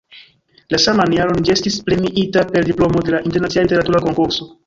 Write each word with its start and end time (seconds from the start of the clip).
La 0.75 0.79
saman 0.85 1.13
jaron 1.17 1.43
ĝi 1.49 1.53
estis 1.55 1.75
premiita 1.89 2.45
per 2.55 2.67
diplomo 2.71 3.05
de 3.09 3.15
la 3.17 3.23
internacia 3.31 3.67
literatura 3.67 4.05
konkurso. 4.09 4.49